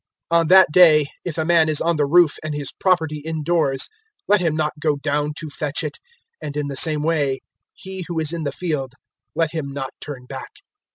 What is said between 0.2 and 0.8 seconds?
017:031 "On that